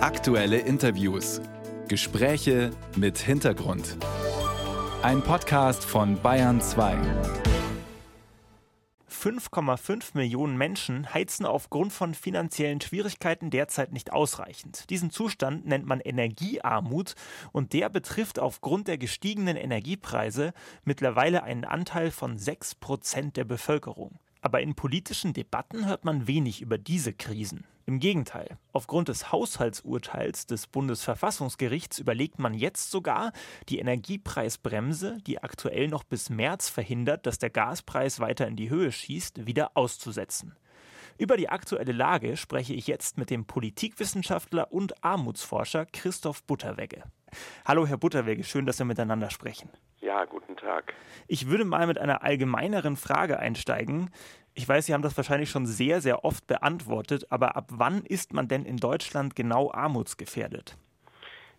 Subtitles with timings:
[0.00, 1.40] Aktuelle Interviews.
[1.88, 3.96] Gespräche mit Hintergrund.
[5.02, 6.96] Ein Podcast von Bayern 2.
[9.10, 14.88] 5,5 Millionen Menschen heizen aufgrund von finanziellen Schwierigkeiten derzeit nicht ausreichend.
[14.88, 17.16] Diesen Zustand nennt man Energiearmut
[17.50, 20.52] und der betrifft aufgrund der gestiegenen Energiepreise
[20.84, 24.20] mittlerweile einen Anteil von 6 Prozent der Bevölkerung.
[24.40, 27.64] Aber in politischen Debatten hört man wenig über diese Krisen.
[27.86, 33.32] Im Gegenteil, aufgrund des Haushaltsurteils des Bundesverfassungsgerichts überlegt man jetzt sogar,
[33.70, 38.92] die Energiepreisbremse, die aktuell noch bis März verhindert, dass der Gaspreis weiter in die Höhe
[38.92, 40.54] schießt, wieder auszusetzen.
[41.16, 47.02] Über die aktuelle Lage spreche ich jetzt mit dem Politikwissenschaftler und Armutsforscher Christoph Butterwegge.
[47.64, 49.70] Hallo Herr Butterwegge, schön, dass wir miteinander sprechen.
[50.18, 50.94] Ja, guten Tag.
[51.28, 54.10] Ich würde mal mit einer allgemeineren Frage einsteigen.
[54.52, 58.32] Ich weiß, Sie haben das wahrscheinlich schon sehr, sehr oft beantwortet, aber ab wann ist
[58.32, 60.76] man denn in Deutschland genau armutsgefährdet?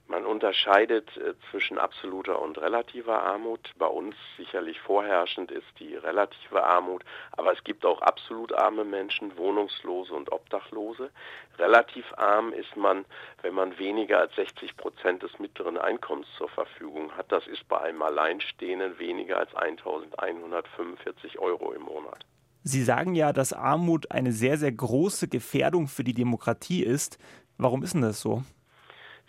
[0.09, 3.70] Man unterscheidet äh, zwischen absoluter und relativer Armut.
[3.78, 9.38] Bei uns sicherlich vorherrschend ist die relative Armut, aber es gibt auch absolut arme Menschen,
[9.38, 11.11] Wohnungslose und Obdachlose.
[11.59, 13.06] Relativ arm ist man,
[13.44, 17.31] wenn man weniger als 60 Prozent des mittleren Einkommens zur Verfügung hat.
[17.31, 22.26] Das ist bei einem Alleinstehenden weniger als 1145 Euro im Monat.
[22.64, 27.20] Sie sagen ja, dass Armut eine sehr, sehr große Gefährdung für die Demokratie ist.
[27.59, 28.42] Warum ist denn das so?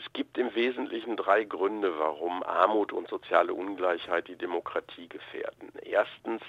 [0.03, 5.73] Es gibt im Wesentlichen drei Gründe, warum Armut und soziale Ungleichheit die Demokratie gefährden.
[5.83, 6.43] Erstens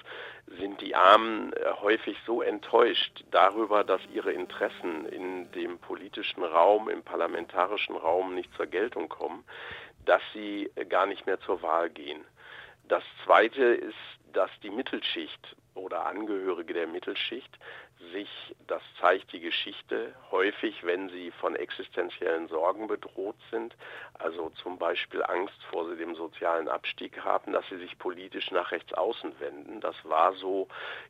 [0.58, 6.88] sind die Armen äh, häufig so enttäuscht darüber, dass ihre Interessen in dem politischen Raum,
[6.88, 9.44] im parlamentarischen Raum nicht zur Geltung kommen,
[10.06, 12.24] dass sie gar nicht mehr zur Wahl gehen.
[12.88, 13.96] Das Zweite ist,
[14.32, 17.58] dass die Mittelschicht oder Angehörige der Mittelschicht
[18.12, 18.30] sich,
[18.68, 23.76] das zeigt die Geschichte, häufig, wenn sie von existenziellen Sorgen bedroht sind,
[24.16, 28.94] also zum Beispiel Angst vor dem sozialen Abstieg haben, dass sie sich politisch nach rechts
[28.94, 29.82] außen wenden.
[29.82, 30.68] Das war so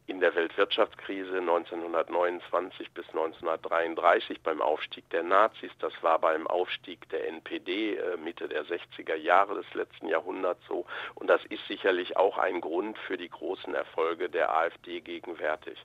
[0.07, 7.27] in der Weltwirtschaftskrise 1929 bis 1933 beim Aufstieg der Nazis, das war beim Aufstieg der
[7.27, 10.85] NPD äh, Mitte der 60er Jahre des letzten Jahrhunderts so
[11.16, 15.77] und das ist sicherlich auch ein Grund für die großen Erfolge der AfD gegenwärtig.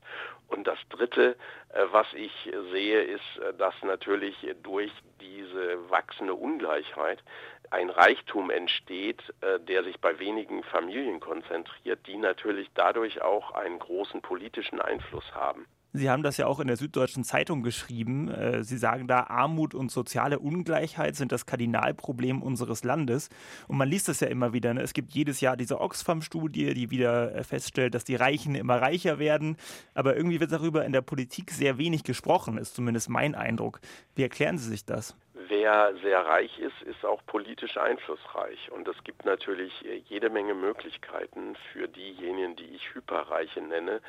[0.48, 1.36] Und das Dritte,
[1.70, 2.32] äh, was ich
[2.70, 7.22] sehe, ist, äh, dass natürlich durch diese wachsende Ungleichheit
[7.70, 13.78] ein Reichtum entsteht, äh, der sich bei wenigen Familien konzentriert, die natürlich dadurch auch einen
[13.78, 15.66] großen politischen Einfluss haben.
[15.92, 18.28] Sie haben das ja auch in der Süddeutschen Zeitung geschrieben.
[18.28, 23.28] Äh, Sie sagen da, Armut und soziale Ungleichheit sind das Kardinalproblem unseres Landes.
[23.66, 24.74] Und man liest das ja immer wieder.
[24.74, 24.82] Ne?
[24.82, 29.18] Es gibt jedes Jahr diese Oxfam-Studie, die wieder äh, feststellt, dass die Reichen immer reicher
[29.18, 29.56] werden.
[29.94, 33.80] Aber irgendwie wird darüber in der Politik sehr wenig gesprochen, ist zumindest mein Eindruck.
[34.14, 35.16] Wie erklären Sie sich das?
[35.48, 38.70] Wer sehr reich ist, ist auch politisch einflussreich.
[38.72, 44.00] Und es gibt natürlich äh, jede Menge Möglichkeiten für diejenigen, die ich Hyperreiche nenne,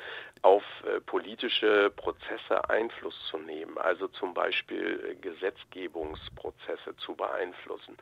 [0.42, 3.78] auf äh, politische Prozesse Einfluss zu nehmen.
[3.78, 7.96] Also zum Beispiel äh, Gesetzgebungsprozesse zu beeinflussen.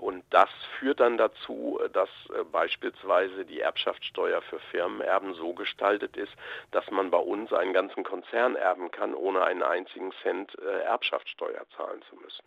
[0.00, 0.48] Und das
[0.78, 2.08] führt dann dazu, dass
[2.52, 6.32] beispielsweise die Erbschaftssteuer für Firmenerben so gestaltet ist,
[6.70, 12.02] dass man bei uns einen ganzen Konzern erben kann, ohne einen einzigen Cent Erbschaftssteuer zahlen
[12.08, 12.42] zu müssen.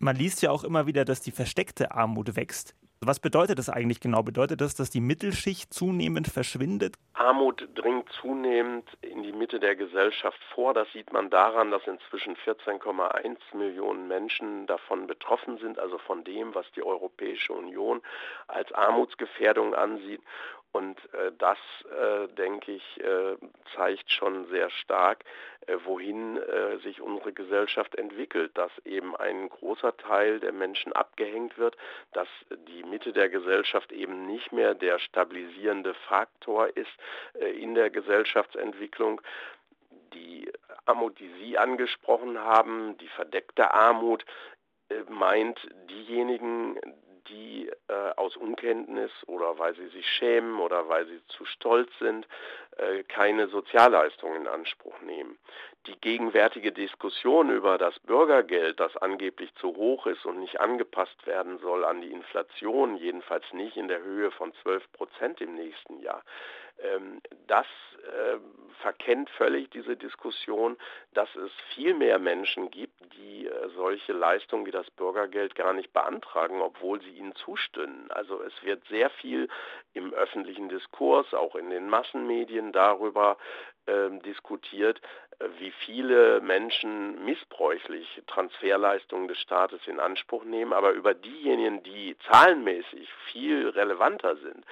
[0.00, 2.74] Man liest ja auch immer wieder, dass die versteckte Armut wächst.
[3.00, 4.22] Was bedeutet das eigentlich genau?
[4.22, 6.96] Bedeutet das, dass die Mittelschicht zunehmend verschwindet?
[7.14, 10.74] Armut dringt zunehmend in die Mitte der Gesellschaft vor.
[10.74, 16.54] Das sieht man daran, dass inzwischen 14,1 Millionen Menschen davon betroffen sind, also von dem,
[16.56, 18.02] was die Europäische Union
[18.48, 20.20] als Armutsgefährdung ansieht.
[20.72, 21.58] Und äh, das,
[21.90, 23.36] äh, denke ich, äh,
[23.74, 25.24] zeigt schon sehr stark,
[25.66, 31.56] äh, wohin äh, sich unsere Gesellschaft entwickelt, dass eben ein großer Teil der Menschen abgehängt
[31.56, 31.76] wird,
[32.12, 32.28] dass
[32.68, 36.92] die Mitte der Gesellschaft eben nicht mehr der stabilisierende Faktor ist
[37.40, 39.22] äh, in der Gesellschaftsentwicklung.
[40.12, 40.52] Die
[40.84, 44.24] Armut, die Sie angesprochen haben, die verdeckte Armut,
[45.10, 45.60] meint
[45.90, 46.78] diejenigen,
[47.28, 52.26] die äh, aus Unkenntnis oder weil sie sich schämen oder weil sie zu stolz sind,
[52.76, 55.38] äh, keine Sozialleistungen in Anspruch nehmen.
[55.86, 61.58] Die gegenwärtige Diskussion über das Bürgergeld, das angeblich zu hoch ist und nicht angepasst werden
[61.58, 66.22] soll an die Inflation, jedenfalls nicht in der Höhe von 12 Prozent im nächsten Jahr,
[67.46, 67.66] das
[68.04, 68.38] äh,
[68.80, 70.76] verkennt völlig diese Diskussion,
[71.14, 75.92] dass es viel mehr Menschen gibt, die äh, solche Leistungen wie das Bürgergeld gar nicht
[75.92, 78.10] beantragen, obwohl sie ihnen zustünden.
[78.10, 79.48] Also es wird sehr viel
[79.94, 83.36] im öffentlichen Diskurs, auch in den Massenmedien darüber
[83.88, 85.00] äh, diskutiert,
[85.58, 93.08] wie viele Menschen missbräuchlich Transferleistungen des Staates in Anspruch nehmen, aber über diejenigen, die zahlenmäßig
[93.30, 94.64] viel relevanter sind,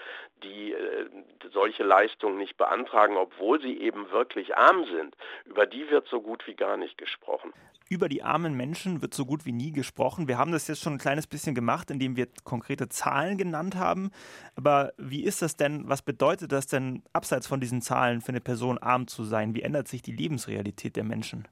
[0.43, 1.07] die äh,
[1.53, 6.47] solche Leistungen nicht beantragen, obwohl sie eben wirklich arm sind, über die wird so gut
[6.47, 7.53] wie gar nicht gesprochen.
[7.89, 10.27] Über die armen Menschen wird so gut wie nie gesprochen.
[10.27, 14.11] Wir haben das jetzt schon ein kleines bisschen gemacht, indem wir konkrete Zahlen genannt haben.
[14.57, 15.89] Aber wie ist das denn?
[15.89, 19.55] Was bedeutet das denn, abseits von diesen Zahlen, für eine Person arm zu sein?
[19.55, 21.47] Wie ändert sich die Lebensrealität der Menschen?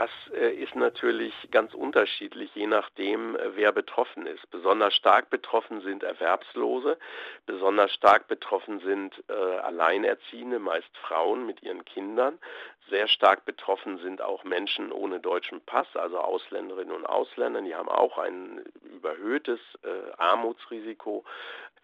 [0.00, 4.50] Das äh, ist natürlich ganz unterschiedlich, je nachdem, äh, wer betroffen ist.
[4.50, 6.96] Besonders stark betroffen sind Erwerbslose,
[7.44, 12.38] besonders stark betroffen sind äh, Alleinerziehende, meist Frauen mit ihren Kindern.
[12.88, 17.60] Sehr stark betroffen sind auch Menschen ohne deutschen Pass, also Ausländerinnen und Ausländer.
[17.60, 21.24] Die haben auch ein überhöhtes äh, Armutsrisiko.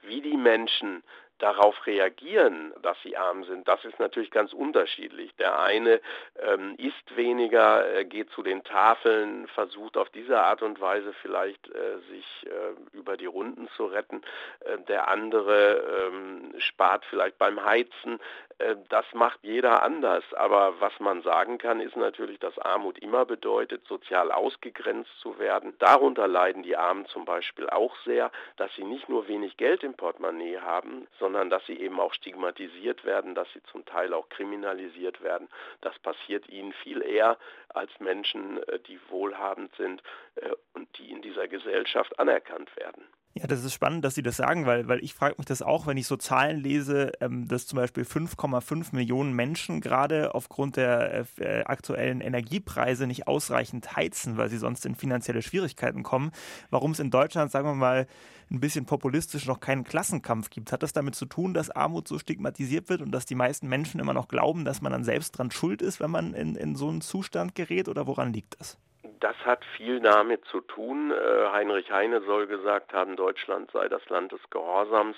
[0.00, 1.02] Wie die Menschen
[1.38, 5.34] darauf reagieren, dass sie arm sind, das ist natürlich ganz unterschiedlich.
[5.36, 6.00] Der eine
[6.40, 11.68] ähm, isst weniger, äh, geht zu den Tafeln, versucht auf diese Art und Weise vielleicht
[11.68, 14.22] äh, sich äh, über die Runden zu retten.
[14.60, 18.18] Äh, der andere ähm, spart vielleicht beim Heizen.
[18.58, 20.24] Äh, das macht jeder anders.
[20.34, 25.74] Aber was man sagen kann, ist natürlich, dass Armut immer bedeutet, sozial ausgegrenzt zu werden.
[25.78, 29.94] Darunter leiden die Armen zum Beispiel auch sehr, dass sie nicht nur wenig Geld im
[29.94, 35.22] Portemonnaie haben, sondern dass sie eben auch stigmatisiert werden, dass sie zum Teil auch kriminalisiert
[35.22, 35.48] werden.
[35.80, 37.38] Das passiert ihnen viel eher
[37.68, 40.02] als Menschen, äh, die wohlhabend sind
[40.36, 43.06] äh, und die in dieser Gesellschaft anerkannt werden.
[43.38, 45.86] Ja, das ist spannend, dass Sie das sagen, weil, weil ich frage mich das auch,
[45.86, 51.26] wenn ich so Zahlen lese, ähm, dass zum Beispiel 5,5 Millionen Menschen gerade aufgrund der
[51.36, 56.32] äh, aktuellen Energiepreise nicht ausreichend heizen, weil sie sonst in finanzielle Schwierigkeiten kommen.
[56.70, 58.06] Warum es in Deutschland, sagen wir mal,
[58.50, 60.72] ein bisschen populistisch noch keinen Klassenkampf gibt.
[60.72, 64.00] Hat das damit zu tun, dass Armut so stigmatisiert wird und dass die meisten Menschen
[64.00, 66.88] immer noch glauben, dass man dann selbst dran schuld ist, wenn man in, in so
[66.88, 68.78] einen Zustand gerät oder woran liegt das?
[69.20, 71.10] Das hat viel damit zu tun.
[71.10, 75.16] Äh, Heinrich Heine soll gesagt haben, Deutschland sei das Land des Gehorsams.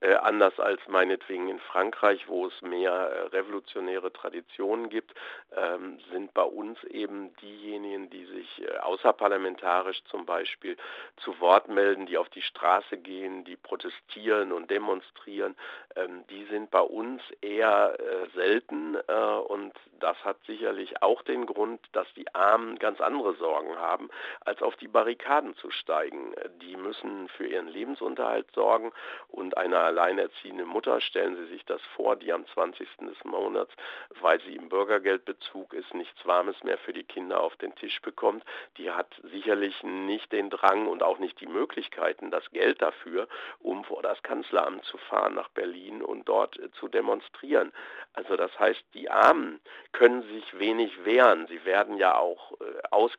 [0.00, 5.12] Äh, anders als meinetwegen in Frankreich, wo es mehr äh, revolutionäre Traditionen gibt,
[5.56, 10.76] ähm, sind bei uns eben diejenigen, die sich außerparlamentarisch zum Beispiel
[11.16, 15.56] zu Wort melden, die auf die Straße gehen, die protestieren und demonstrieren,
[15.96, 17.96] ähm, die sind bei uns eher
[18.34, 24.10] selten und das hat sicherlich auch den Grund, dass die Armen ganz andere Sorgen haben,
[24.40, 26.34] als auf die Barrikaden zu steigen.
[26.62, 28.92] Die müssen für ihren Lebensunterhalt sorgen
[29.28, 32.88] und eine alleinerziehende Mutter, stellen Sie sich das vor, die am 20.
[33.00, 33.72] des Monats,
[34.20, 38.44] weil sie im Bürgergeldbezug ist, nichts Warmes mehr für die Kinder auf den Tisch bekommt,
[38.76, 43.28] die hat sicherlich nicht den Drang und auch nicht die Möglichkeiten, das Geld dafür,
[43.60, 47.72] um vor das Kanzleramt zu fahren nach Berlin und dort äh, zu demonstrieren.
[48.14, 49.60] Also das heißt, die Armen
[49.92, 51.46] können sich wenig wehren.
[51.48, 52.64] Sie werden ja auch äh,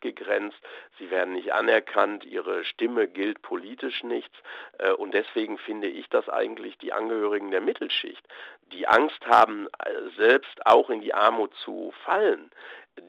[0.10, 0.58] ausgegrenzt,
[0.98, 4.36] sie werden nicht anerkannt, ihre Stimme gilt politisch nichts.
[4.78, 8.26] Äh, und deswegen finde ich das eigentlich eigentlich die Angehörigen der Mittelschicht,
[8.72, 12.50] die Angst haben, äh, selbst auch in die Armut zu fallen,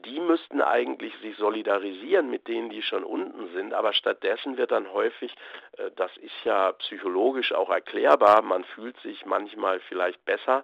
[0.05, 4.91] die müssten eigentlich sich solidarisieren mit denen, die schon unten sind, aber stattdessen wird dann
[4.91, 5.35] häufig,
[5.77, 10.63] äh, das ist ja psychologisch auch erklärbar, man fühlt sich manchmal vielleicht besser,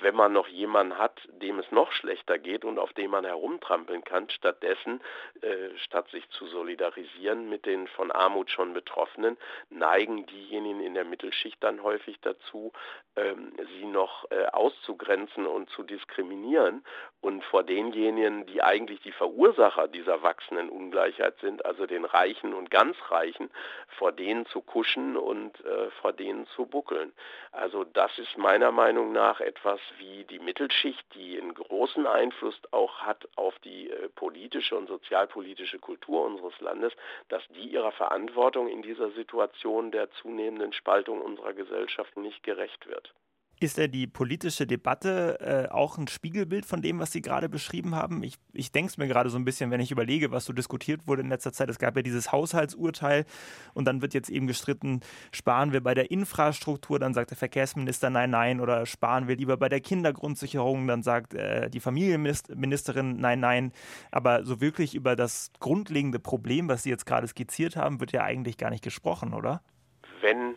[0.00, 4.02] wenn man noch jemanden hat, dem es noch schlechter geht und auf dem man herumtrampeln
[4.04, 4.28] kann.
[4.30, 5.00] Stattdessen,
[5.40, 9.36] äh, statt sich zu solidarisieren mit den von Armut schon Betroffenen,
[9.70, 12.72] neigen diejenigen in der Mittelschicht dann häufig dazu,
[13.16, 16.84] ähm, sie noch äh, auszugrenzen und zu diskriminieren
[17.20, 22.70] und vor denjenigen, die eigentlich die Verursacher dieser wachsenden Ungleichheit sind, also den Reichen und
[22.70, 23.50] ganz Reichen,
[23.98, 27.12] vor denen zu kuschen und äh, vor denen zu buckeln.
[27.52, 33.00] Also das ist meiner Meinung nach etwas wie die Mittelschicht, die einen großen Einfluss auch
[33.02, 36.92] hat auf die äh, politische und sozialpolitische Kultur unseres Landes,
[37.28, 43.12] dass die ihrer Verantwortung in dieser Situation der zunehmenden Spaltung unserer Gesellschaft nicht gerecht wird.
[43.60, 47.94] Ist ja die politische Debatte äh, auch ein Spiegelbild von dem, was Sie gerade beschrieben
[47.94, 48.22] haben?
[48.22, 51.06] Ich, ich denke es mir gerade so ein bisschen, wenn ich überlege, was so diskutiert
[51.06, 51.70] wurde in letzter Zeit.
[51.70, 53.24] Es gab ja dieses Haushaltsurteil
[53.72, 55.00] und dann wird jetzt eben gestritten,
[55.32, 59.56] sparen wir bei der Infrastruktur, dann sagt der Verkehrsminister nein, nein, oder sparen wir lieber
[59.56, 63.72] bei der Kindergrundsicherung, dann sagt äh, die Familienministerin nein, nein.
[64.10, 68.24] Aber so wirklich über das grundlegende Problem, was Sie jetzt gerade skizziert haben, wird ja
[68.24, 69.62] eigentlich gar nicht gesprochen, oder?
[70.20, 70.56] Wenn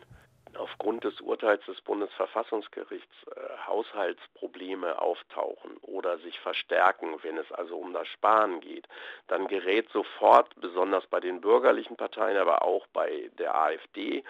[0.58, 7.94] aufgrund des Urteils des Bundesverfassungsgerichts äh, Haushaltsprobleme auftauchen oder sich verstärken, wenn es also um
[7.94, 8.88] das Sparen geht,
[9.28, 14.24] dann gerät sofort, besonders bei den bürgerlichen Parteien, aber auch bei der AfD,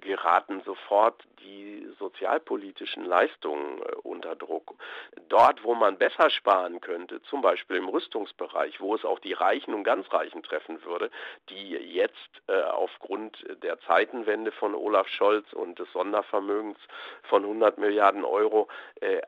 [0.00, 4.74] geraten sofort die sozialpolitischen Leistungen äh, unter Druck.
[5.28, 9.74] Dort, wo man besser sparen könnte, zum Beispiel im Rüstungsbereich, wo es auch die Reichen
[9.74, 11.10] und ganz Reichen treffen würde,
[11.48, 12.14] die jetzt
[12.48, 16.78] äh, aufgrund der Zeitenwende von Olaf Scholz und des Sondervermögens
[17.24, 18.68] von 100 Milliarden Euro
[19.00, 19.20] äh,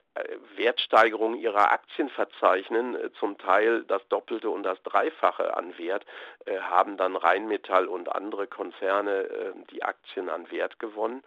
[0.56, 6.04] Wertsteigerung ihrer Aktien verzeichnen, äh, zum Teil das Doppelte und das Dreifache an Wert,
[6.46, 11.22] äh, haben dann Rheinmetall und andere Konzerne äh, die Aktien an Wert gewonnen.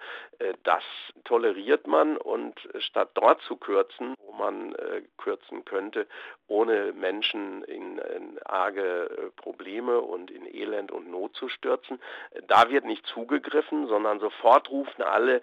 [0.63, 0.83] Das
[1.25, 4.75] toleriert man und statt dort zu kürzen, wo man
[5.17, 6.07] kürzen könnte,
[6.47, 11.99] ohne Menschen in, in arge Probleme und in Elend und Not zu stürzen,
[12.47, 15.41] da wird nicht zugegriffen, sondern sofort rufen alle,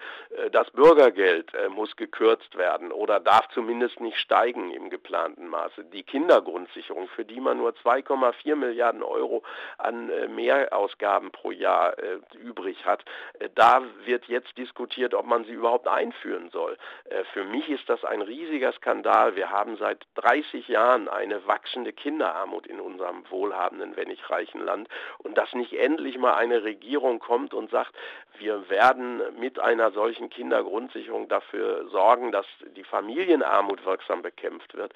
[0.53, 5.85] das Bürgergeld muss gekürzt werden oder darf zumindest nicht steigen im geplanten Maße.
[5.85, 9.43] Die Kindergrundsicherung, für die man nur 2,4 Milliarden Euro
[9.79, 13.05] an äh, Mehrausgaben pro Jahr äh, übrig hat,
[13.39, 16.77] äh, da wird jetzt diskutiert, ob man sie überhaupt einführen soll.
[17.07, 19.35] Äh, für mich ist das ein riesiger Skandal.
[19.35, 24.89] Wir haben seit 30 Jahren eine wachsende Kinderarmut in unserem wohlhabenden, wenn nicht reichen Land.
[25.19, 27.93] Und dass nicht endlich mal eine Regierung kommt und sagt,
[28.39, 32.47] wir werden mit einer solchen Kindergrundsicherung dafür sorgen, dass
[32.77, 34.93] die Familienarmut wirksam bekämpft wird,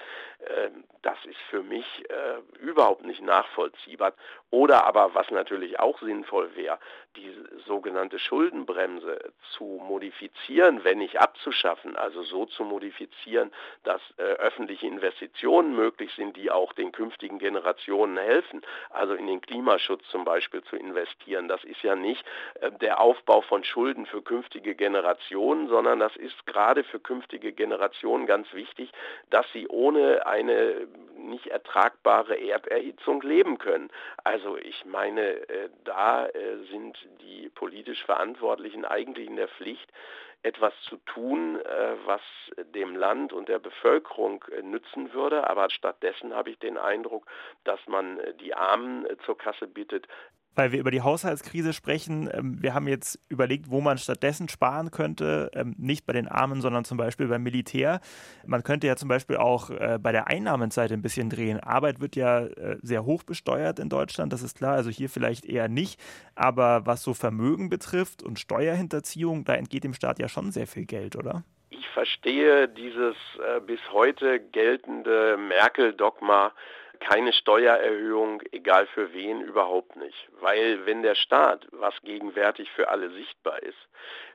[0.47, 4.13] ähm, das ist für mich äh, überhaupt nicht nachvollziehbar.
[4.51, 6.79] Oder aber, was natürlich auch sinnvoll wäre,
[7.17, 7.35] die
[7.67, 8.19] sogenannte
[8.51, 13.51] Schuldenbremse zu modifizieren, wenn nicht abzuschaffen, also so zu modifizieren,
[13.85, 19.41] dass äh, öffentliche Investitionen möglich sind, die auch den künftigen Generationen helfen, also in den
[19.41, 21.49] Klimaschutz zum Beispiel zu investieren.
[21.49, 22.25] Das ist ja nicht
[22.61, 28.27] äh, der Aufbau von Schulden für künftige Generationen, sondern das ist gerade für künftige Generationen
[28.27, 28.91] ganz wichtig,
[29.31, 33.91] dass sie ohne eine nicht ertragbare Erderhitzung leben können.
[34.25, 39.93] Also ich meine, äh, da äh, sind die politisch Verantwortlichen eigentlich in der Pflicht,
[40.43, 42.23] etwas zu tun, äh, was
[42.75, 45.49] dem Land und der Bevölkerung nützen würde.
[45.51, 47.27] Aber stattdessen habe ich den Eindruck,
[47.65, 50.09] dass man die Armen zur Kasse bittet,
[50.55, 52.29] weil wir über die Haushaltskrise sprechen.
[52.33, 55.51] Ähm, wir haben jetzt überlegt, wo man stattdessen sparen könnte.
[55.55, 58.01] Ähm, nicht bei den Armen, sondern zum Beispiel beim Militär.
[58.47, 61.61] Man könnte ja zum Beispiel auch äh, bei der Einnahmenseite ein bisschen drehen.
[61.61, 64.75] Arbeit wird ja äh, sehr hoch besteuert in Deutschland, das ist klar.
[64.75, 66.01] Also hier vielleicht eher nicht.
[66.35, 70.87] Aber was so Vermögen betrifft und Steuerhinterziehung, da entgeht dem Staat ja schon sehr viel
[70.87, 71.45] Geld, oder?
[71.71, 76.53] Ich verstehe dieses äh, bis heute geltende Merkel-Dogma,
[77.01, 80.29] keine Steuererhöhung, egal für wen, überhaupt nicht.
[80.41, 83.79] Weil wenn der Staat, was gegenwärtig für alle sichtbar ist,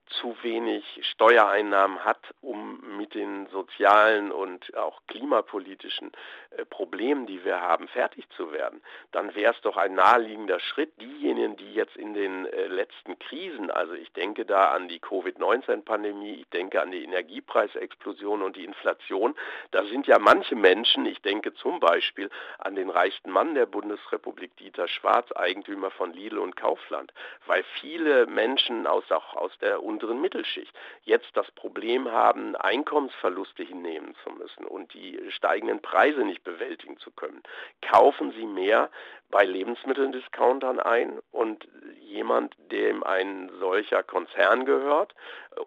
[0.08, 6.12] zu wenig Steuereinnahmen hat, um mit den sozialen und auch klimapolitischen
[6.52, 8.82] äh, Problemen, die wir haben, fertig zu werden,
[9.12, 13.72] dann wäre es doch ein naheliegender Schritt, diejenigen, die jetzt in den äh, letzten Krisen,
[13.72, 19.36] also ich denke da an die Covid-19-Pandemie, ich denke an die Energiepreisexplosion und die Inflation,
[19.72, 24.56] da sind ja manche Menschen, ich denke zum Beispiel an den reichsten Mann der Bundesrepublik,
[24.58, 27.12] Dieter Schwarz, Eigentümer von Lidl und Kaufland,
[27.48, 30.74] weil viele Menschen aus, auch aus der unteren Mittelschicht
[31.04, 37.12] jetzt das Problem haben, Einkommensverluste hinnehmen zu müssen und die steigenden Preise nicht bewältigen zu
[37.12, 37.42] können,
[37.82, 38.90] kaufen sie mehr
[39.32, 41.66] bei Lebensmitteldiscountern ein und
[42.02, 45.16] jemand, dem ein solcher Konzern gehört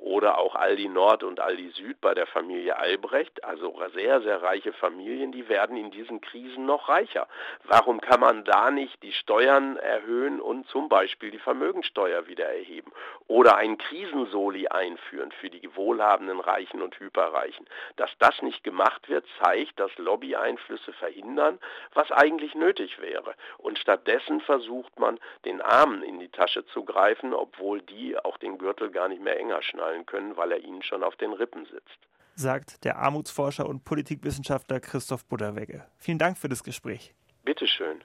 [0.01, 4.73] oder auch Aldi Nord und Aldi Süd bei der Familie Albrecht, also sehr, sehr reiche
[4.73, 7.27] Familien, die werden in diesen Krisen noch reicher.
[7.65, 12.93] Warum kann man da nicht die Steuern erhöhen und zum Beispiel die Vermögensteuer wieder erheben
[13.27, 17.67] oder einen Krisensoli einführen für die wohlhabenden Reichen und Hyperreichen?
[17.97, 21.59] Dass das nicht gemacht wird, zeigt, dass Lobbyeinflüsse verhindern,
[21.95, 23.35] was eigentlich nötig wäre.
[23.59, 28.59] Und stattdessen versucht man, den Armen in die Tasche zu greifen, obwohl die auch den
[28.59, 31.99] Gürtel gar nicht mehr enger schnallen können, weil er ihnen schon auf den Rippen sitzt.
[32.35, 35.87] Sagt der Armutsforscher und Politikwissenschaftler Christoph Butterwegge.
[35.97, 37.15] Vielen Dank für das Gespräch.
[37.45, 38.03] Bitteschön.